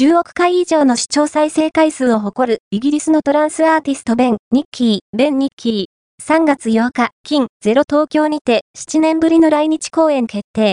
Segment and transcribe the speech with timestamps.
[0.00, 6.24] 10億回以上の視聴再生回数を誇るイギリスのトランスアーティストベン・ニッキー、ベン・ニッキー。
[6.24, 10.68] 3月8日、金、ゼロ東京にて7年ぶりの来日公演決定。